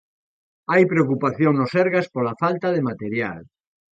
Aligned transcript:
Hai 0.71 0.83
preocupación 0.91 1.53
no 1.57 1.65
Sergas 1.75 2.07
pola 2.13 2.37
falta 2.43 2.67
de 2.75 2.85
material. 2.89 3.39